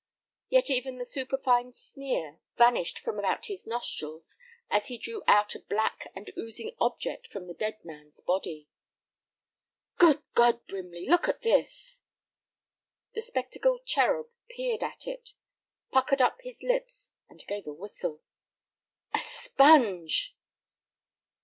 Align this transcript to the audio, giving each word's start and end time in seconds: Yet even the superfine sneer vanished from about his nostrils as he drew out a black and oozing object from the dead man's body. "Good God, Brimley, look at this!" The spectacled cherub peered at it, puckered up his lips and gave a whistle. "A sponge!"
Yet 0.49 0.71
even 0.71 0.97
the 0.97 1.05
superfine 1.05 1.73
sneer 1.73 2.39
vanished 2.57 2.97
from 2.97 3.19
about 3.19 3.45
his 3.45 3.67
nostrils 3.67 4.35
as 4.67 4.87
he 4.87 4.97
drew 4.97 5.21
out 5.27 5.53
a 5.53 5.59
black 5.59 6.11
and 6.15 6.31
oozing 6.35 6.71
object 6.79 7.27
from 7.27 7.45
the 7.45 7.53
dead 7.53 7.85
man's 7.85 8.19
body. 8.19 8.67
"Good 9.97 10.23
God, 10.33 10.65
Brimley, 10.65 11.07
look 11.07 11.27
at 11.29 11.43
this!" 11.43 12.01
The 13.13 13.21
spectacled 13.21 13.85
cherub 13.85 14.31
peered 14.49 14.81
at 14.81 15.05
it, 15.05 15.33
puckered 15.91 16.19
up 16.19 16.39
his 16.41 16.63
lips 16.63 17.11
and 17.29 17.45
gave 17.45 17.67
a 17.67 17.71
whistle. 17.71 18.23
"A 19.13 19.19
sponge!" 19.19 20.35